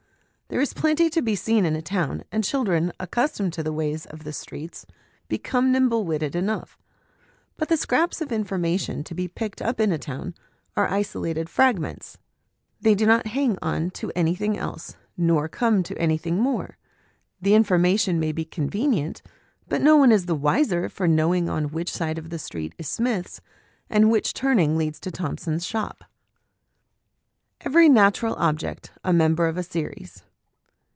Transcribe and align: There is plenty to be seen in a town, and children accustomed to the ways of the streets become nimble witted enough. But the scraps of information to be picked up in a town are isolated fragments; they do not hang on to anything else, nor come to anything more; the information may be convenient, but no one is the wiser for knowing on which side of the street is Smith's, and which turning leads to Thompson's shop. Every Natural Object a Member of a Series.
There 0.47 0.59
is 0.59 0.73
plenty 0.73 1.09
to 1.11 1.21
be 1.21 1.33
seen 1.37 1.63
in 1.63 1.77
a 1.77 1.81
town, 1.81 2.25
and 2.29 2.43
children 2.43 2.91
accustomed 2.99 3.53
to 3.53 3.63
the 3.63 3.71
ways 3.71 4.05
of 4.07 4.25
the 4.25 4.33
streets 4.33 4.85
become 5.29 5.71
nimble 5.71 6.03
witted 6.03 6.35
enough. 6.35 6.77
But 7.55 7.69
the 7.69 7.77
scraps 7.77 8.19
of 8.19 8.33
information 8.33 9.05
to 9.05 9.15
be 9.15 9.29
picked 9.29 9.61
up 9.61 9.79
in 9.79 9.93
a 9.93 9.97
town 9.97 10.35
are 10.75 10.89
isolated 10.91 11.49
fragments; 11.49 12.17
they 12.81 12.95
do 12.95 13.05
not 13.05 13.27
hang 13.27 13.57
on 13.61 13.91
to 13.91 14.11
anything 14.13 14.57
else, 14.57 14.97
nor 15.15 15.47
come 15.47 15.83
to 15.83 15.97
anything 15.97 16.35
more; 16.41 16.75
the 17.41 17.55
information 17.55 18.19
may 18.19 18.33
be 18.33 18.43
convenient, 18.43 19.21
but 19.69 19.81
no 19.81 19.95
one 19.95 20.11
is 20.11 20.25
the 20.25 20.35
wiser 20.35 20.89
for 20.89 21.07
knowing 21.07 21.47
on 21.47 21.69
which 21.71 21.93
side 21.93 22.17
of 22.17 22.29
the 22.29 22.37
street 22.37 22.75
is 22.77 22.89
Smith's, 22.89 23.39
and 23.89 24.11
which 24.11 24.33
turning 24.33 24.77
leads 24.77 24.99
to 24.99 25.11
Thompson's 25.11 25.65
shop. 25.65 26.03
Every 27.61 27.87
Natural 27.87 28.35
Object 28.35 28.91
a 29.01 29.13
Member 29.13 29.47
of 29.47 29.55
a 29.55 29.63
Series. 29.63 30.23